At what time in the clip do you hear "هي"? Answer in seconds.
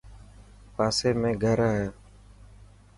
1.75-1.85